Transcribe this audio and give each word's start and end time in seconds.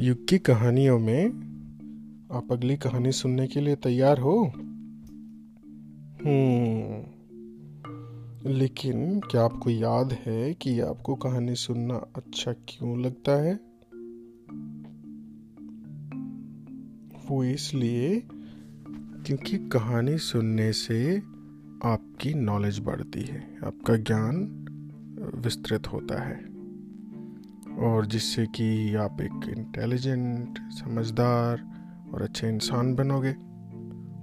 युग 0.00 0.28
की 0.28 0.38
कहानियों 0.38 0.98
में 0.98 1.26
आप 2.32 2.52
अगली 2.52 2.76
कहानी 2.76 3.12
सुनने 3.12 3.46
के 3.46 3.60
लिए 3.60 3.76
तैयार 3.76 4.18
हो? 4.18 4.52
हम्म 6.24 7.04
लेकिन 8.50 9.20
क्या 9.20 9.44
आपको 9.44 9.70
याद 9.70 10.12
है 10.12 10.54
कि 10.54 10.80
आपको 10.80 11.14
कहानी 11.14 11.54
सुनना 11.54 11.94
अच्छा 11.94 12.52
क्यों 12.52 13.00
लगता 13.00 13.32
है? 13.32 13.60
वो 17.30 17.44
इसलिए 17.44 18.22
क्योंकि 19.26 19.68
कहानी 19.68 20.18
सुनने 20.18 20.72
से 20.72 21.22
आपकी 21.84 22.34
नॉलेज 22.34 22.80
बढ़ती 22.80 23.20
है, 23.20 23.58
आपका 23.66 23.96
ज्ञान 23.96 24.36
विस्तृत 25.34 25.86
होता 25.86 26.22
है। 26.22 26.50
और 27.78 28.06
जिससे 28.06 28.46
कि 28.46 28.94
आप 28.94 29.20
एक 29.20 29.56
इंटेलिजेंट 29.58 30.58
समझदार 30.58 31.64
और 32.14 32.22
अच्छे 32.22 32.48
इंसान 32.48 32.94
बनोगे। 32.94 33.34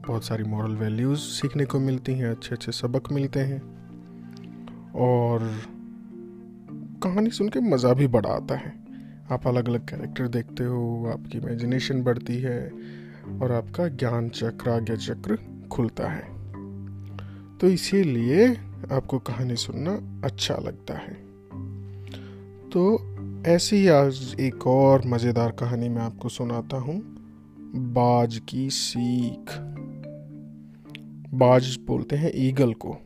बहुत 0.08 0.24
सारी 0.24 0.44
मॉरल 0.44 0.76
वैल्यूज़ 0.76 1.20
सीखने 1.20 1.66
को 1.66 1.80
मिलती 1.80 2.14
हैं 2.14 2.30
अच्छे 2.30 2.56
अच्छे 2.56 2.72
सबक 2.72 3.12
मिलते 3.12 3.40
हैं। 3.40 3.62
और 4.92 5.40
कहानी 7.04 7.30
सुन 7.30 7.50
के 7.50 7.60
मज़ा 7.60 7.94
भी 7.94 8.08
बड़ा 8.08 8.30
आता 8.30 8.56
है। 8.56 8.74
आप 9.32 9.48
अलग 9.48 9.70
अलग 9.70 9.90
कैरेक्टर 9.90 10.28
देखते 10.28 10.64
हो, 10.64 11.06
आपकी 11.14 11.38
इमेजिनेशन 11.38 12.04
बढ़ती 12.04 12.38
है 12.38 12.72
और 13.42 13.52
आपका 13.52 13.88
ज्ञान 13.88 14.30
चक्र 14.30 14.70
आज्ञा 14.70 14.96
चक्र 14.96 15.40
खुलता 15.72 16.08
है। 16.08 16.37
तो 17.62 17.68
इसीलिए 17.68 18.48
आपको 18.92 19.20
कहानी 19.20 19.56
सुनना 19.56 19.92
अच्छा 20.24 20.56
लगता 20.56 20.94
है। 20.94 21.14
तो 22.70 22.84
ऐसी 23.48 23.76
ही 23.76 23.88
आज 23.88 24.36
एक 24.40 24.68
और 24.68 25.08
मज़ेदार 25.08 25.52
कहानी 25.52 25.90
मैं 25.90 26.02
आपको 26.02 26.30
सुनाता 26.30 26.78
हूँ। 26.78 27.00
बाज 27.94 28.42
की 28.50 28.70
सीख। 28.70 29.58
बाज 31.34 31.78
बोलते 31.88 32.16
हैं 32.16 32.32
ईगल 32.36 32.74
को, 32.74 32.98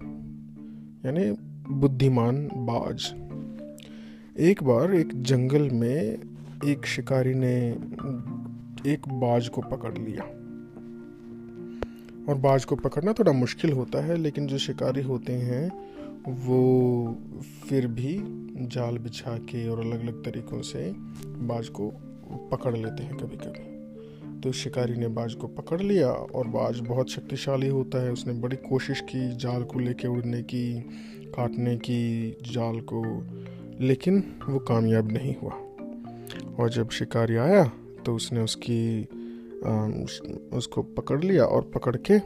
यानी 1.06 1.32
बुद्धिमान 1.72 2.48
बाज। 2.48 3.06
एक 4.40 4.64
बार 4.64 4.94
एक 4.96 5.22
जंगल 5.22 5.70
में 5.70 5.98
एक 6.66 6.86
शिकारी 6.86 7.34
ने 7.34 7.56
एक 8.94 9.08
बाज 9.10 9.48
को 9.48 9.62
पकड़ 9.62 9.98
लिया। 9.98 10.24
और 12.30 12.36
बाज 12.38 12.66
को 12.66 12.76
पकड़ना 12.76 13.14
थोड़ा 13.14 13.32
मुश्किल 13.32 13.72
होता 13.72 14.04
है, 14.06 14.16
लेकिन 14.16 14.48
जो 14.48 14.58
शिकारी 14.58 15.02
होते 15.02 15.34
हैं, 15.34 15.68
वो 16.46 17.18
फिर 17.70 17.88
भी 17.88 18.18
जाल 18.68 18.98
बिछा 18.98 19.38
के 19.50 19.68
और 19.70 19.80
अलग 19.80 20.02
अलग 20.02 20.24
तरीक़ों 20.24 20.62
से 20.62 20.92
बाज 21.46 21.68
को 21.70 21.90
पकड़ 22.52 22.76
लेते 22.78 23.04
हैं 23.04 23.18
कभी 23.18 23.38
कभी 23.38 23.70
तो 24.42 24.52
शिकारी 24.52 24.96
ने 24.96 25.08
बाज 25.08 25.34
को 25.34 25.48
पकड़ 25.48 25.82
लिया 25.82 26.10
और 26.10 26.48
बाज 26.48 26.80
बहुत 26.80 27.10
शक्तिशाली 27.10 27.68
होता 27.68 28.04
है। 28.04 28.12
उसने 28.12 28.34
बड़ी 28.34 28.56
कोशिश 28.58 29.02
की 29.02 29.28
जाल 29.38 29.64
को 29.64 29.80
लेके 29.80 30.08
उड़ने 30.08 30.42
की, 30.44 30.80
काटने 31.36 31.76
की 31.78 32.32
जाल 32.52 32.80
को, 32.94 33.04
लेकिन 33.82 34.24
वो 34.50 34.60
कामयाब 34.60 35.12
नहीं 35.12 35.36
हुआ। 35.42 35.52
और 36.60 36.70
जब 36.70 36.90
शिकारी 36.90 37.36
आया 37.36 37.64
तो 38.06 38.16
उसने 38.16 38.40
उसकी 38.40 39.08
उसको 40.54 40.84
पकड़ 40.84 41.24
लिया 41.24 41.46
और 41.46 41.62
पकड़ 41.62 41.96
के 41.96 42.18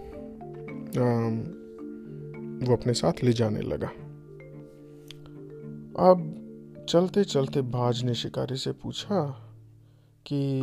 वो 2.65 2.73
अपने 2.73 2.93
साथ 2.93 3.13
ले 3.23 3.33
जाने 3.33 3.61
लगा। 3.61 3.87
अब 6.09 6.41
चलते 6.89 7.23
चलते 7.23 7.61
बाज 7.61 8.03
ने 8.03 8.13
शिकारी 8.13 8.55
से 8.55 8.71
पूछा 8.71 9.29
कि, 10.25 10.61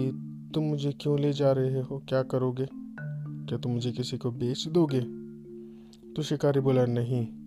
तुम 0.55 0.65
मुझे 0.65 0.93
क्यों 0.93 1.21
ले 1.21 1.33
जा 1.33 1.53
रहे 1.53 1.81
हो? 1.81 2.03
क्या 2.09 2.23
करोगे? 2.23 2.69
क्या 3.47 3.59
तुम 3.59 3.73
मुझे 3.73 3.93
किसी 3.93 4.19
को 4.19 4.31
बेच 4.31 4.69
दोगे? 4.69 5.01
तो 6.13 6.23
शिकारी 6.23 6.61
बोला, 6.61 6.87
नहीं 6.87 7.42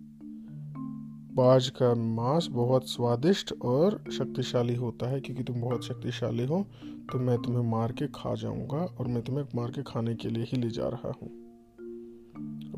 बाज 1.36 1.68
का 1.68 1.94
मांस 1.94 2.46
बहुत 2.50 2.88
स्वादिष्ट 2.88 3.52
और 3.62 4.04
शक्तिशाली 4.12 4.74
होता 4.74 5.08
है, 5.10 5.20
क्योंकि 5.20 5.42
तुम 5.42 5.60
बहुत 5.60 5.84
शक्तिशाली 5.84 6.46
हो 6.46 6.66
तो 7.12 7.18
मैं 7.18 7.42
तुम्हें 7.42 7.62
मार 7.62 7.92
के 7.92 8.06
खा 8.06 8.34
जाऊँगा 8.34 8.76
और 8.76 9.08
मैं 9.08 9.22
तुम्हें 9.22 9.44
मार 9.54 9.70
के 9.70 9.82
खाने 9.82 10.14
के 10.14 10.28
लिए 10.28 10.44
ही 10.44 10.56
ले 10.56 10.70
जा 10.70 10.88
रहा 10.88 11.12
हूँ। 11.22 11.28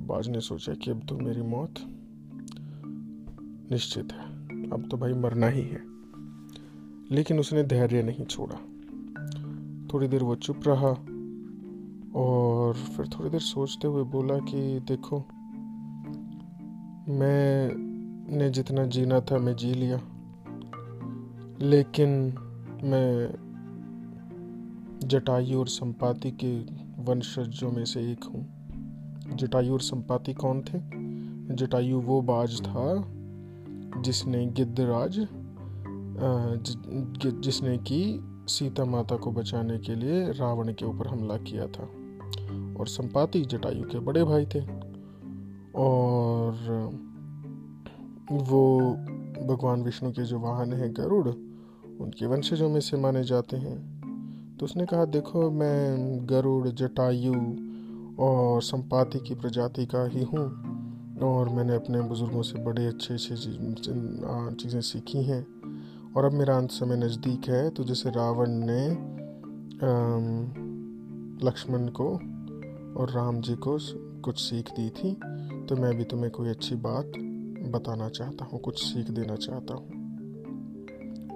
बाज 0.06 0.28
ने 0.28 0.40
सोचा 0.40 0.74
कि 0.74 0.90
अब 0.90 1.06
तो 1.08 1.18
मेरी 1.18 1.42
मौत 1.42 1.74
निश्चित 3.72 4.12
है। 4.12 4.26
अब 4.70 4.88
तो 4.90 4.96
भाई 4.96 5.12
मरना 5.12 5.48
ही 5.48 5.62
है। 5.62 5.82
लेकिन 7.10 7.38
उसने 7.38 7.62
धैर्य 7.62 8.02
नहीं 8.02 8.24
छोड़ा। 8.24 8.56
थोड़ी 9.94 10.08
देर 10.08 10.22
वो 10.22 10.34
चुप 10.34 10.60
रहा 10.66 10.90
और 12.20 12.74
फिर 12.74 13.06
थोड़ी 13.08 13.30
देर 13.30 13.40
सोचते 13.40 13.88
हुए 13.88 14.02
बोला 14.02 14.38
कि 14.38 14.80
देखो, 14.80 15.18
मैं 17.12 17.88
ने 18.28 18.50
जितना 18.50 18.84
जीना 18.86 19.20
था 19.20 19.38
मैं 19.38 19.54
जी 19.56 19.72
लिया। 19.74 20.00
लेकिन 21.60 22.10
मैं 22.84 23.34
जटायु 25.04 25.58
और 25.58 25.68
संपाति 25.68 26.30
के 26.44 26.58
वंशजों 27.02 27.70
में 27.72 27.84
से 27.84 28.00
एक 28.12 28.24
हूँ। 28.24 28.46
जटायु 29.36 29.72
और 29.72 29.80
संपाति 29.80 30.34
कौन 30.34 30.60
थे? 30.60 30.78
जटायु 31.54 32.00
वो 32.00 32.20
बाज 32.22 32.60
था 32.60 33.04
जिसने 34.00 34.46
गिद्धराज 34.46 35.26
जिसने 37.40 37.78
कि 37.78 38.20
सीता 38.48 38.84
माता 38.84 39.16
को 39.16 39.32
बचाने 39.32 39.78
के 39.78 39.94
लिए 39.94 40.32
रावण 40.32 40.72
के 40.72 40.84
ऊपर 40.84 41.06
हमला 41.06 41.36
किया 41.36 41.66
था। 41.66 41.84
और 42.80 42.86
संपाति 42.86 43.40
जटायु 43.40 43.82
के 43.82 43.98
बड़े 43.98 44.24
भाई 44.24 44.46
थे। 44.46 44.60
और 45.74 46.54
वो 48.32 48.92
भगवान 49.46 49.82
विष्णु 49.82 50.10
के 50.10 50.22
जो 50.22 50.40
वाहन 50.40 50.72
हैं 50.72 50.92
गरुड़, 50.92 51.28
उनके 52.00 52.26
वंशजों 52.26 52.68
में 52.68 52.80
से 52.80 52.96
माने 52.96 53.24
जाते 53.24 53.56
हैं। 53.56 53.98
तो 54.56 54.64
उसने 54.64 54.86
कहा, 54.86 55.04
देखो, 55.04 55.50
मैं 55.50 56.18
गरुड़, 56.28 56.68
जटायु 56.68 57.34
और 58.20 58.62
संपाति 58.62 59.18
की 59.18 59.34
प्रजाति 59.34 59.86
का 59.86 60.04
ही 60.04 60.22
हूँ 60.22 60.44
और 61.22 61.48
मैंने 61.48 61.74
अपने 61.74 62.00
बुज़ुर्गों 62.00 62.42
से 62.42 62.64
बड़े 62.64 62.86
अच्छे 62.86 63.14
अच्छे 63.14 63.36
चीज़ें 64.54 64.80
सीखी 64.80 65.22
हैं। 65.22 65.46
और 66.16 66.24
अब 66.24 66.32
मेरा 66.32 66.56
अंत 66.56 66.70
समय 66.70 66.96
नज़दीक 66.96 67.48
है 67.48 67.70
तो 67.70 67.84
जैसे 67.84 68.10
रावण 68.10 68.46
ने 68.50 68.88
लक्ष्मण 71.46 71.88
को 71.88 72.08
और 73.00 73.10
राम 73.10 73.40
जी 73.40 73.54
को 73.54 73.78
कुछ 74.22 74.40
सीख 74.40 74.68
दी 74.68 74.90
थी 74.90 75.14
तो 75.66 75.76
मैं 75.76 75.96
भी 75.96 76.04
तुम्हें 76.04 76.30
कोई 76.30 76.48
अच्छी 76.48 76.74
बात 76.74 77.12
बताना 77.70 78.08
चाहता 78.08 78.44
हूँ, 78.44 78.60
कुछ 78.60 78.82
सीख 78.82 79.10
देना 79.10 79.36
चाहता 79.36 79.74
हूँ। 79.74 80.06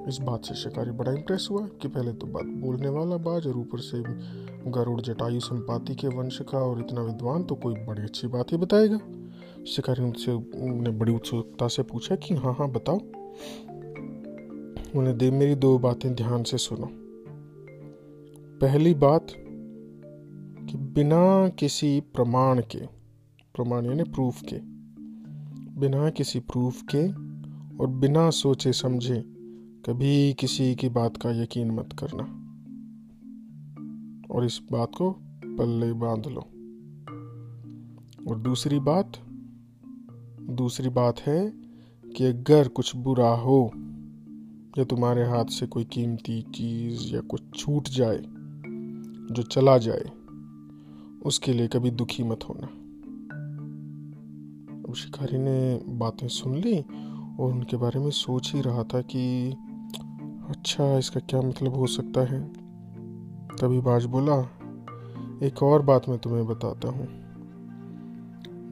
इस 0.08 0.18
बात 0.18 0.44
से 0.44 0.54
शिकारी 0.54 0.90
बड़ा 0.90 1.12
इम्प्रेस 1.12 1.48
हुआ 1.50 1.66
कि 1.82 1.88
पहले 1.88 2.12
तो 2.12 2.26
बात 2.26 2.44
बोलने 2.44 2.88
वाला 2.88 3.16
बाज 3.16 3.46
और 3.46 3.56
ऊपर 3.56 3.78
से 3.78 4.02
गरुड़ 4.70 5.00
जटायु 5.00 5.40
संपाति 5.40 5.94
के 5.94 6.08
वंश 6.08 6.38
का 6.42 6.58
और 6.58 6.80
इतना 6.80 7.02
विद्वान 7.02 7.44
तो 7.44 7.54
कोई 7.54 7.74
बड़ी 7.74 8.02
अच्छी 8.02 8.26
बात 8.26 8.52
ही 8.52 8.56
बताएगा। 8.56 8.98
शिकारी 9.64 10.02
उनसे 10.02 10.32
ने 10.80 10.90
बड़ी 10.90 11.12
उत्सुकता 11.12 11.68
से 11.68 11.82
पूछा 11.82 12.16
कि 12.16 12.34
हाँ 12.34 12.54
हाँ 12.54 12.70
बताओ। 12.70 12.98
उन्हें 14.96 15.16
दे 15.18 15.30
मेरी 15.30 15.54
दो 15.54 15.78
बातें 15.78 16.14
ध्यान 16.14 16.42
से 16.42 16.58
सुनो। 16.58 16.88
पहली 18.60 18.94
बात 18.94 19.26
कि 20.62 20.78
बिना 20.94 21.48
किसी 21.48 22.00
प्रमाण 22.00 22.60
के, 22.60 22.86
प्रमाण 23.54 23.86
यानी 23.86 24.02
प्रूफ 24.02 24.42
के 24.42 24.56
बिना 25.78 26.10
किसी 26.10 26.40
प्रूफ 26.40 26.82
के 26.82 27.08
और 27.78 27.86
बिना 27.86 28.30
सोचे 28.30 28.72
समझे 28.72 29.24
कभी 29.86 30.32
किसी 30.32 30.74
की 30.74 30.88
बात 30.88 31.16
का 31.16 31.42
यकीन 31.42 31.70
मत 31.70 31.88
करना। 31.98 32.22
और 34.34 34.44
इस 34.44 34.60
बात 34.72 34.92
को 34.94 35.10
पल्ले 35.44 35.92
बाँध 35.92 36.26
लो। 36.26 36.40
और 38.30 38.38
दूसरी 38.38 38.78
बात 38.78 39.12
दूसरी 40.40 40.88
बात 40.88 41.20
है 41.20 41.50
कि 42.16 42.24
अगर 42.24 42.68
कुछ 42.68 42.96
बुरा 42.96 43.30
हो 43.30 43.72
या 44.78 44.84
तुम्हारे 44.84 45.24
हाथ 45.24 45.44
से 45.44 45.66
कोई 45.66 45.84
कीमती 45.84 46.42
चीज़ 46.42 47.14
या 47.14 47.20
कुछ 47.20 47.42
छूट 47.56 47.88
जाए, 47.88 48.22
जो 49.34 49.42
चला 49.42 49.78
जाए, 49.78 50.10
उसके 51.26 51.52
लिए 51.52 51.68
कभी 51.68 51.90
दुखी 51.90 52.22
मत 52.22 52.40
होना। 52.48 52.81
शिकारी 54.94 55.38
ने 55.38 55.80
बातें 55.88 56.28
सुन 56.28 56.54
ली 56.54 56.80
और 57.40 57.52
उनके 57.52 57.76
बारे 57.76 58.00
में 58.00 58.10
सोच 58.10 58.52
ही 58.54 58.60
रहा 58.60 58.82
था 58.82 59.00
कि 59.00 59.50
अच्छा 60.48 60.98
इसका 60.98 61.20
क्या 61.20 61.40
मतलब 61.40 61.74
हो 61.74 61.86
सकता 61.86 62.20
है? 62.20 62.52
तभी 63.60 63.80
बाज 63.80 64.04
बोला, 64.04 64.50
एक 65.42 65.62
और 65.62 65.82
बात 65.82 66.08
मैं 66.08 66.18
तुम्हें 66.18 66.46
बताता 66.46 66.88
हूँ। 66.88 67.08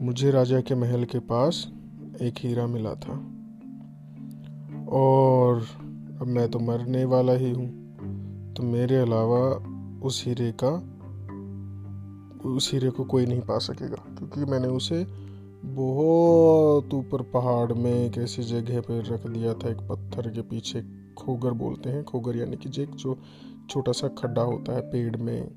मुझे 0.05 0.31
राजा 0.31 0.61
के 0.61 0.75
महल 0.75 1.03
के 1.03 1.19
पास 1.19 1.71
एक 2.21 2.33
हीरा 2.39 2.67
मिला 2.67 2.93
था। 2.93 3.13
और 4.89 5.65
अब 6.21 6.27
मैं 6.27 6.51
तो 6.51 6.59
मरने 6.59 7.05
वाला 7.05 7.33
ही 7.33 7.51
हूँ। 7.51 7.81
तो 8.53 8.63
मेरे 8.63 8.95
अलावा 8.95 9.71
उस 10.03 10.23
हीरे 10.27 10.53
का, 10.63 10.87
उस 12.49 12.73
हीरे 12.73 12.89
को 12.89 13.03
कोई 13.03 13.25
नहीं 13.25 13.41
पा 13.41 13.57
सकेगा, 13.57 14.15
क्योंकि 14.17 14.51
मैंने 14.51 14.67
उसे 14.67 15.07
बहुत 15.65 16.93
ऊपर 16.93 17.21
पहाड़ 17.33 17.73
में 17.73 17.91
एक 17.93 18.17
ऐसी 18.17 18.43
जगह 18.43 18.81
पर 18.81 19.03
रख 19.05 19.27
दिया 19.27 19.53
था, 19.53 19.69
एक 19.69 19.81
पत्थर 19.89 20.29
के 20.29 20.41
पीछे 20.41 20.81
खोगर 21.17 21.51
बोलते 21.53 21.89
हैं, 21.89 22.03
खोगर 22.03 22.37
यानी 22.37 22.57
कि 22.57 22.69
जो 22.69 22.85
जो 22.85 23.17
छोटा 23.69 23.91
सा 23.91 24.07
खड्डा 24.07 24.41
होता 24.41 24.73
है 24.73 24.81
पेड़ 24.91 25.17
में 25.17 25.49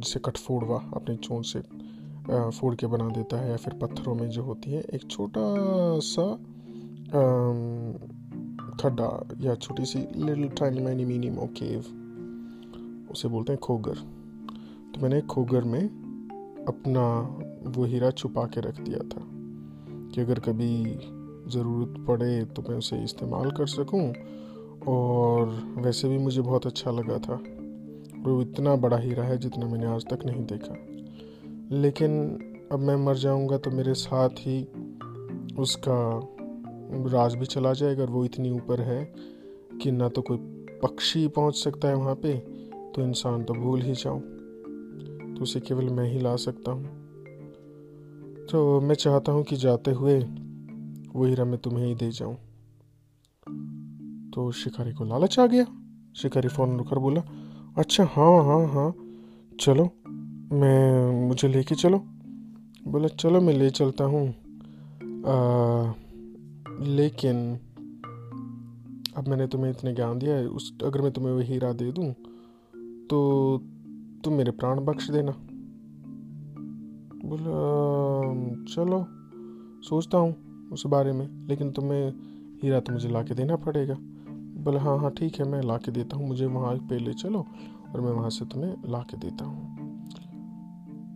जिसे 0.00 0.20
कटफोड़वा 0.20 0.76
अपनी 0.94 1.16
चोंच 1.16 1.46
से 1.46 1.60
फोड़ 2.50 2.74
के 2.74 2.86
बना 2.86 3.08
देता 3.08 3.36
है 3.36 3.50
या 3.50 3.56
फिर 3.56 3.74
पत्थरों 3.74 4.14
में 4.14 4.28
जो 4.30 4.42
होती 4.42 4.70
है, 4.70 4.80
एक 4.94 5.10
छोटा 5.10 5.40
सा 6.00 6.32
खड्डा 8.80 9.08
या 9.40 9.54
छोटी 9.54 9.84
सी 9.84 9.98
लिटिल 10.16 10.48
टाइनी 10.48 10.82
माइनी 10.82 11.04
मीनी 11.04 11.30
केव 11.58 13.08
उसे 13.10 13.28
बोलते 13.28 13.52
हैं 13.52 13.60
खोगर। 13.60 13.94
तो 14.94 15.00
मैंने 15.02 15.20
खोगर 15.20 15.64
में 15.64 15.84
अपना 16.68 17.04
वो 17.66 17.84
हीरा 17.84 18.10
छुपा 18.10 18.44
के 18.44 18.60
रख 18.60 18.80
दिया 18.80 18.98
था 18.98 19.26
कि 20.14 20.20
अगर 20.20 20.38
कभी 20.38 20.84
ज़रूरत 21.50 22.04
पड़े 22.08 22.44
तो 22.44 22.62
मैं 22.62 22.76
उसे 22.76 22.96
इस्तेमाल 23.04 23.50
कर 23.50 23.66
सकूँ। 23.66 24.12
और 24.88 25.48
वैसे 25.78 26.08
भी 26.08 26.18
मुझे 26.18 26.42
बहुत 26.42 26.66
अच्छा 26.66 26.90
लगा 26.90 27.18
था। 27.18 27.34
वो 28.22 28.42
इतना 28.42 28.76
बड़ा 28.76 28.96
हीरा 28.96 29.24
है 29.24 29.38
जितना 29.38 29.66
मैंने 29.66 29.86
आज 29.86 30.04
तक 30.06 30.18
नहीं 30.26 30.44
देखा। 30.44 30.76
लेकिन 31.76 32.38
अब 32.72 32.78
मैं 32.78 32.96
मर 32.96 33.16
जाऊँगा 33.16 33.58
तो 33.58 33.70
मेरे 33.70 33.94
साथ 33.94 34.28
ही 34.28 34.62
उसका 35.58 36.20
राज 37.10 37.34
भी 37.34 37.46
चला 37.46 37.72
जाएगा 37.72 38.02
और 38.02 38.10
वो 38.10 38.24
इतनी 38.24 38.50
ऊपर 38.50 38.80
है 38.80 39.14
कि 39.82 39.90
ना 39.90 40.08
तो 40.08 40.22
कोई 40.22 40.36
पक्षी 40.82 41.28
पहुँच 41.28 41.54
सकता 41.54 41.88
है 41.88 41.94
वहाँ 41.94 42.14
पे 42.14 42.34
तो 42.94 43.02
इंसान 43.02 43.44
तो 43.44 43.54
भूल 43.54 43.82
ही 43.82 43.92
जाऊँ। 43.92 44.20
तो 45.34 45.42
उसे 45.42 45.60
केवल 45.60 45.84
मैं 45.84 46.12
ही 46.12 46.20
ला 46.20 46.36
सकता 46.36 46.72
हूँ। 46.72 46.99
तो 48.50 48.80
मैं 48.80 48.94
चाहता 48.94 49.32
हूँ 49.32 49.42
कि 49.44 49.56
जाते 49.56 49.90
हुए 49.90 50.20
वो 51.12 51.24
हीरा 51.24 51.44
मैं 51.44 51.58
तुम्हें 51.58 51.86
ही 51.86 51.94
दे 51.94 52.10
जाऊँ। 52.10 52.34
तो 54.30 54.52
शिकारी 54.52 54.92
को 54.92 55.04
लालच 55.04 55.38
आ 55.38 55.46
गया। 55.46 55.64
शिकारी 56.16 56.48
फ़ौरन 56.48 56.78
रुकर 56.78 56.98
बोला 56.98 57.20
अच्छा 57.78 58.04
हाँ 58.04 58.44
हाँ 58.44 58.66
हाँ 58.66 58.94
चलो, 59.60 59.84
मैं, 60.52 61.28
मुझे 61.28 61.48
लेके 61.48 61.74
चलो। 61.74 61.98
बोला, 62.88 63.08
चलो, 63.08 63.40
मैं 63.40 63.52
ले 63.52 63.70
चलता 63.70 64.04
हूँ। 64.04 64.26
लेकिन 66.86 67.58
अब 69.16 69.28
मैंने 69.28 69.46
तुम्हें 69.46 69.70
इतने 69.70 69.94
ज्ञान 69.94 70.18
दिया 70.18 70.34
है, 70.34 70.46
उस, 70.46 70.72
अगर 70.84 71.02
मैं 71.02 71.12
तुम्हें 71.12 71.32
वो 71.32 71.40
हीरा 71.40 71.72
दे 71.72 71.92
दूँ 71.92 72.12
तो 73.06 73.58
तुम 74.24 74.34
मेरे 74.34 74.50
प्राण 74.50 74.80
बख्श 74.80 75.10
देना। 75.10 75.32
बोला 77.24 78.64
चलो, 78.74 79.06
सोचता 79.88 80.18
हूँ 80.18 80.68
उस 80.72 80.86
बारे 80.86 81.12
में, 81.12 81.46
लेकिन 81.48 81.70
तुम्हें 81.70 82.12
हीरा 82.62 82.80
तो 82.80 82.92
मुझे 82.92 83.08
ला 83.08 83.22
के 83.22 83.34
देना 83.34 83.56
पड़ेगा। 83.56 83.94
बोले 84.62 84.78
हाँ 84.78 84.98
हाँ 84.98 85.10
ठीक 85.10 85.38
है, 85.40 85.48
मैं 85.48 85.62
ला 85.62 85.76
के 85.76 85.92
देता 85.92 86.16
हूँ, 86.16 86.28
मुझे 86.28 86.46
वहाँ 86.46 86.74
पे 86.76 86.98
ले 86.98 87.12
चलो 87.12 87.46
और 87.94 88.00
मैं 88.00 88.10
वहाँ 88.10 88.30
से 88.30 88.44
तुम्हें 88.44 88.74
ला 88.88 88.98
के 88.98 89.16
देता 89.16 89.44
हूँ। 89.44 89.78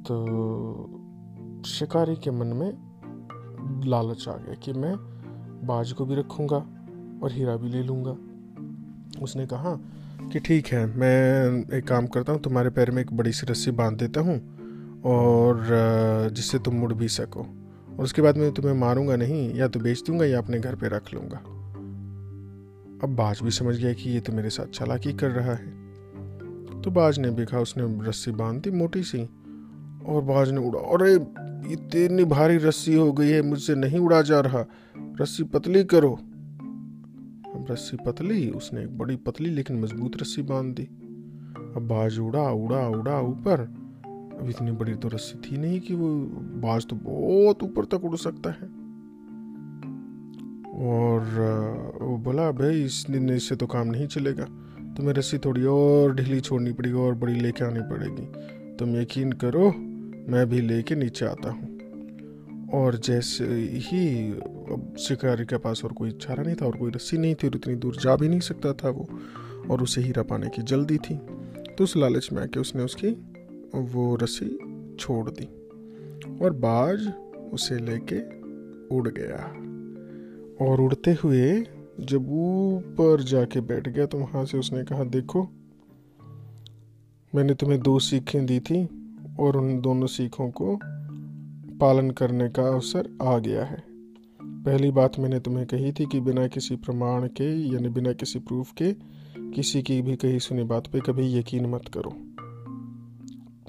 तो 0.03 1.63
शिकारी 1.67 2.17
के 2.17 2.31
मन 2.31 2.47
में 2.47 3.85
लालच 3.87 4.29
आ 4.29 4.37
गया 4.37 4.55
कि 4.55 4.73
मैं 4.73 4.95
बाज 5.67 5.93
को 5.93 6.05
भी 6.05 6.15
रखूँगा 6.15 6.57
और 7.23 7.33
हीरा 7.33 7.57
भी 7.57 7.69
ले 7.69 7.83
लूँगा। 7.83 8.17
उसने 9.23 9.47
कहा 9.47 9.77
कि 10.33 10.41
ठीक 10.41 10.67
है, 10.67 10.87
मैं 10.87 11.77
एक 11.79 11.89
काम 11.89 12.07
करता 12.07 12.33
हूँ, 12.33 12.41
तुम्हारे 12.41 12.71
पैर 12.71 12.91
में 12.91 13.03
एक 13.03 13.13
बड़ी 13.13 13.33
सी 13.33 13.47
रस्सी 13.47 13.71
बाँध 13.71 13.99
देता 13.99 14.21
हूँ 14.21 14.39
और 15.05 15.67
जिससे 16.33 16.59
तुम 16.59 16.75
मुड़ 16.75 16.93
भी 16.93 17.09
सको। 17.09 17.41
और 17.99 18.05
उसके 18.05 18.23
बाद 18.23 18.37
मैं 18.37 18.53
तुम्हें 18.53 18.75
मारूँगा 18.75 19.17
नहीं, 19.17 19.55
या 19.55 19.69
तो 19.69 19.81
बेच 19.81 20.03
दूँगा 20.07 20.25
या 20.25 20.39
अपने 20.39 20.59
घर 20.61 20.75
पे 20.75 20.89
रख 20.89 21.15
लूँगा। 21.15 21.37
अब 23.03 23.17
बाज 23.17 23.41
भी 23.43 23.51
समझ 23.51 23.77
गया 23.77 23.93
कि 23.93 24.11
ये 24.11 24.21
तो 24.21 24.33
मेरे 24.33 24.51
साथ 24.51 24.67
चालाकी 24.67 25.13
कर 25.13 25.31
रहा 25.31 25.55
है। 25.55 25.85
तो 26.83 26.91
बाज 26.91 27.19
ने 27.19 27.45
कहा 27.45 27.61
उसने 27.61 28.09
रस्सी 28.09 28.31
बाँध 28.31 28.63
दी 28.63 28.71
मोटी 28.71 29.03
सी, 29.03 29.23
और 30.07 30.23
बाज 30.23 30.51
ने 30.51 30.61
उड़ा, 30.61 30.81
अरे, 30.81 31.15
इतनी 31.73 32.25
भारी 32.25 32.57
रस्सी 32.57 32.95
हो 32.95 33.13
गई 33.13 33.29
है, 33.29 33.43
मुझसे 33.43 33.75
नहीं 33.75 33.99
उड़ा 33.99 34.23
जा 34.23 34.41
रहा। 34.41 34.65
रस्सी 35.21 35.43
पतली 35.43 35.85
करो। 35.85 36.11
अब 36.11 37.67
रस्सी 37.71 37.97
पतली, 38.07 38.51
उसने 38.51 38.83
एक 38.83 38.99
बड़ी 38.99 39.17
पतली 39.17 39.51
लेकिन 39.51 39.81
मज़बूत 39.81 40.13
रस्सी 40.23 40.43
बाँध 40.43 40.75
दी। 40.75 40.85
अब 41.77 41.83
बाज 41.83 42.19
उड़ा 42.19 42.53
उड़ा 42.53 42.89
उड़ा 42.89 43.21
ऊपर 43.21 43.84
अब 44.41 44.49
इतनी 44.51 44.73
बड़ी 44.73 44.95
तो 44.95 45.09
रस्सी 45.09 45.39
थी 45.39 45.57
नहीं 45.59 45.81
कि 45.81 45.95
वो 45.95 46.09
बाज 46.63 46.87
तो 46.87 46.97
बहुत 46.97 47.63
ऊपर 47.63 47.85
तक 47.85 48.05
उड़ 48.05 48.17
सकता 48.17 48.51
है। 48.51 48.67
और 50.89 51.99
वो 52.03 52.17
बोला, 52.17 52.51
भाई, 52.51 52.83
इस 52.83 53.05
दिन 53.11 53.31
इससे 53.31 53.57
तो 53.57 53.67
काम 53.67 53.89
नहीं 53.89 54.07
चलेगा। 54.07 54.45
तुम्हें 54.97 55.15
रस्सी 55.15 55.39
थोड़ी 55.39 55.65
और 55.65 56.15
ढीली 56.15 56.41
छोड़नी 56.41 56.73
पड़ेगी 56.73 56.95
और 56.95 57.15
बड़ी 57.15 57.35
लेके 57.35 57.65
आनी 57.65 57.81
पड़ेगी। 57.81 58.77
तुम 58.77 58.97
यकीन 58.97 59.33
करो, 59.33 59.71
मैं 60.29 60.47
भी 60.49 60.61
लेके 60.61 60.95
नीचे 60.95 61.27
आता 61.27 61.51
हूँ। 61.51 62.71
और 62.75 62.97
जैसे 62.97 63.45
ही, 63.85 64.31
अब 64.31 64.95
शिकारी 64.99 65.45
के 65.45 65.57
पास 65.57 65.85
और 65.85 65.93
कोई 65.93 66.11
चारा 66.11 66.43
नहीं 66.43 66.55
था 66.55 66.67
और 66.67 66.77
कोई 66.77 66.91
रस्सी 66.91 67.19
नहीं 67.19 67.35
थी 67.35 67.47
और 67.47 67.57
इतनी 67.57 67.75
दूर 67.75 67.97
जा 67.97 68.17
भी 68.17 68.29
नहीं 68.29 68.41
सकता 68.41 68.73
था 68.73 68.89
वो, 68.89 69.09
और 69.71 69.83
उसे 69.83 70.01
हीरा 70.01 70.23
पाने 70.23 70.49
की 70.49 70.63
जल्दी 70.63 70.99
थी 70.99 71.17
तो 71.79 71.85
उस 71.85 71.97
लालच 71.97 72.29
में 72.33 72.43
आके 72.43 72.61
उसने 72.61 72.83
उसकी 72.83 73.09
वो 73.81 74.17
रस्सी 74.17 74.49
छोड़ 74.97 75.31
दी 75.31 75.45
और 76.45 76.53
बाज 76.53 77.13
उसे 77.53 77.79
लेके 77.79 78.21
उड़ 78.97 79.09
गया। 79.09 79.61
और 80.67 80.81
उड़ते 80.81 81.13
हुए 81.13 81.67
जब 82.01 82.27
ऊपर 82.29 83.23
जाके 83.23 83.61
बैठ 83.61 83.89
गया 83.89 84.07
तो 84.07 84.19
वहाँ 84.19 84.45
से 84.45 84.59
उसने 84.59 84.85
कहा, 84.85 85.05
देखो, 85.05 85.49
मैंने 87.35 87.55
तुम्हें 87.55 87.81
दो 87.81 87.99
सीखें 87.99 88.47
दी 88.47 88.61
थी 88.61 88.89
और 89.41 89.57
उन 89.57 89.81
दोनों 89.81 90.07
सीखों 90.07 90.51
को 90.51 90.79
पालन 91.79 92.11
करने 92.11 92.49
का 92.49 92.63
अवसर 92.63 93.19
आ 93.23 93.39
गया 93.39 93.65
है। 93.65 93.85
पहली 94.43 94.91
बात 94.91 95.19
मैंने 95.19 95.41
तुम्हें 95.41 95.67
कही 95.67 95.93
थी 95.93 96.07
कि 96.07 96.21
बिना 96.21 96.47
किसी 96.47 96.77
प्रमाण 96.77 97.27
के, 97.27 97.75
यानी 97.75 97.89
बिना 97.89 98.13
किसी 98.13 98.39
प्रूफ 98.39 98.73
के, 98.73 98.93
किसी 99.51 99.83
की 99.83 100.03
भी 100.03 100.17
कही 100.17 100.39
सुनी 100.39 100.63
बात 100.63 100.87
पे 100.87 101.01
कभी 101.01 101.39
यकीन 101.39 101.67
मत 101.67 101.83
करो। 101.95 102.17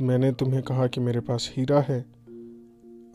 मैंने 0.01 0.31
तुम्हें 0.31 0.61
कहा 0.63 0.85
कि 0.87 1.01
मेरे 1.01 1.19
पास 1.19 1.53
हीरा 1.57 1.79
है। 1.79 1.99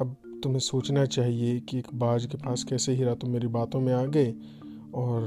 अब 0.00 0.14
तुम्हें 0.42 0.58
सोचना 0.58 1.04
चाहिए 1.04 1.58
कि 1.60 1.78
एक 1.78 1.86
बाज 1.94 2.26
के 2.26 2.36
पास 2.36 2.64
कैसे 2.64 2.92
हीरा 2.92 3.14
तुम 3.14 3.30
मेरी 3.30 3.46
बातों 3.46 3.80
में 3.80 3.92
आ 3.92 4.04
गए 4.04 4.30
और 4.94 5.26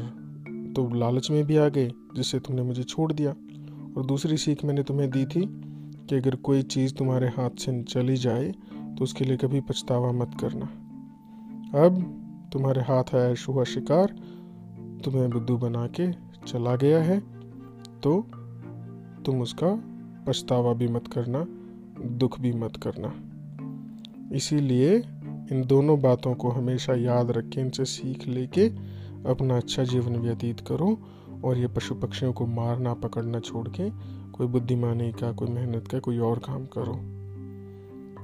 तो 0.75 0.87
लालच 0.95 1.29
में 1.31 1.43
भी 1.43 1.57
आ 1.57 1.67
गए, 1.69 1.91
जिससे 2.15 2.39
तुमने 2.39 2.61
मुझे 2.61 2.83
छोड़ 2.83 3.11
दिया। 3.13 3.31
और 3.97 4.05
दूसरी 4.05 4.37
सीख 4.37 4.65
मैंने 4.65 4.83
तुम्हें 4.83 5.09
दी 5.09 5.25
थी 5.25 5.45
कि 6.09 6.15
अगर 6.15 6.35
कोई 6.35 6.61
चीज़ 6.63 6.93
तुम्हारे 6.93 7.27
हाथ 7.27 7.49
से 7.49 7.81
चली 7.83 8.15
जाए 8.17 8.51
तो 8.97 9.03
उसके 9.03 9.25
लिए 9.25 9.37
कभी 9.37 9.61
पछतावा 9.61 10.11
मत 10.11 10.37
करना। 10.41 10.65
अब 11.85 12.03
तुम्हारे 12.53 12.81
हाथ 12.81 13.15
आया 13.15 13.33
शुहा 13.35 13.63
शिकार, 13.63 14.15
तुम्हें 15.03 15.29
बुद्धू 15.29 15.57
बना 15.57 15.87
के 15.99 16.11
चला 16.47 16.75
गया 16.75 17.03
है 17.03 17.19
तो 18.01 18.21
तुम 19.25 19.41
उसका 19.41 19.89
पछतावा 20.27 20.73
भी 20.73 20.87
मत 20.87 21.07
करना, 21.07 21.47
दुख 22.07 22.39
भी 22.39 22.53
मत 22.53 22.75
करना। 22.75 23.13
इसीलिए 24.35 24.97
इन 25.51 25.63
दोनों 25.67 26.01
बातों 26.01 26.33
को 26.33 26.49
हमेशा 26.49 26.93
याद 26.93 27.31
रखें, 27.31 27.61
इनसे 27.61 27.85
सीख 27.85 28.27
लेके 28.27 28.67
अपना 29.29 29.57
अच्छा 29.57 29.83
जीवन 29.83 30.15
व्यतीत 30.15 30.59
करो 30.59 30.99
और 31.45 31.57
ये 31.57 31.67
पशु 31.67 31.95
पक्षियों 31.95 32.33
को 32.33 32.45
मारना, 32.45 32.93
पकड़ना 32.93 33.39
छोड़ 33.39 33.67
के 33.69 33.89
कोई 34.31 34.47
बुद्धिमानी 34.47 35.11
का, 35.11 35.31
कोई 35.31 35.47
मेहनत 35.47 35.87
का, 35.87 35.99
कोई 35.99 36.17
और 36.17 36.39
काम 36.39 36.65
करो। 36.65 36.93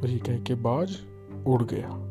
वही 0.01 0.17
कह 0.19 0.39
के 0.39 0.55
बाज 0.55 0.97
उड़ 1.47 1.63
गया। 1.63 2.05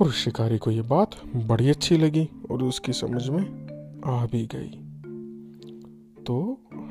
और 0.00 0.10
शिकारी 0.10 0.58
को 0.58 0.70
ये 0.70 0.82
बात 0.82 1.10
बड़ी 1.36 1.68
अच्छी 1.68 1.96
लगी 1.98 2.28
और 2.50 2.62
उसकी 2.62 2.92
समझ 2.92 3.28
में 3.28 3.44
आ 4.06 4.26
भी 4.26 4.46
गई। 4.46 4.89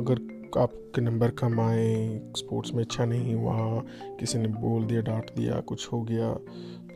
अगर 0.00 0.26
आपके 0.58 1.00
नंबर 1.02 1.30
कम 1.30 1.60
आए, 1.60 2.32
स्पोर्ट्स 2.36 2.72
में 2.74 2.82
अच्छा 2.84 3.04
नहीं 3.04 3.34
हुआ, 3.34 3.82
किसी 4.20 4.38
ने 4.38 4.48
बोल 4.50 4.84
दिया, 4.84 5.00
डांट 5.00 5.30
दिया, 5.36 5.60
कुछ 5.60 5.92
हो 5.92 6.00
गया 6.02 6.32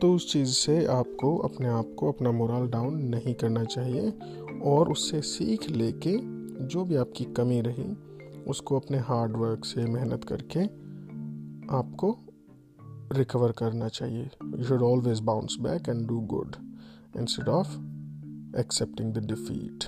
तो 0.01 0.13
उस 0.13 0.31
चीज़ 0.31 0.49
से 0.49 0.85
आपको, 0.85 1.35
अपने 1.39 1.67
आप 1.67 1.93
को 1.99 2.11
अपना 2.11 2.31
मोरल 2.31 2.67
डाउन 2.69 2.97
नहीं 3.05 3.33
करना 3.33 3.63
चाहिए 3.65 4.11
और 4.65 4.91
उससे 4.91 5.21
सीख 5.23 5.69
लेके 5.69 6.17
जो 6.65 6.83
भी 6.85 6.95
आपकी 6.95 7.25
कमी 7.37 7.61
रही, 7.61 7.89
उसको 8.47 8.79
अपने 8.79 8.97
हार्ड 9.01 9.37
वर्क 9.37 9.65
से 9.65 9.85
मेहनत 9.85 10.23
करके 10.23 10.63
आपको 11.75 12.15
रिकवर 13.13 13.51
करना 13.51 13.87
चाहिए। 13.89 14.29
You 14.57 14.63
should 14.63 14.81
always 14.83 15.19
bounce 15.21 15.57
back 15.61 15.89
and 15.89 16.07
do 16.07 16.19
good 16.29 16.55
instead 17.19 17.49
of 17.49 17.75
accepting 18.59 19.13
the 19.13 19.25
defeat 19.27 19.83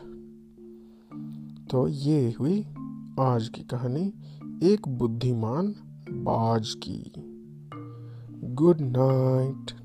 तो 1.76 1.88
ये 1.88 2.36
हुई 2.40 2.62
आज 3.20 3.52
की 3.56 3.62
कहानी 3.62 4.14
एक 4.64 4.88
बुद्धिमान 4.88 5.68
बाज 6.12 6.74
की। 6.84 7.14
Good 8.44 8.78
night 8.82 9.85